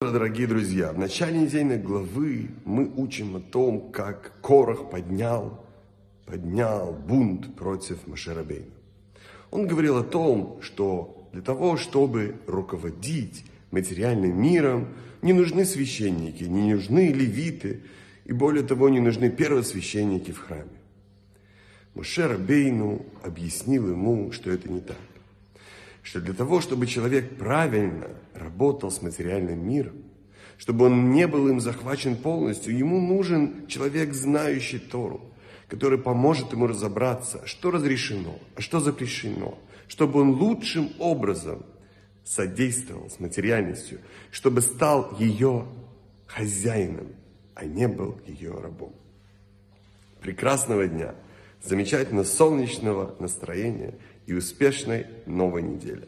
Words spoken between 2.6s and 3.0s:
мы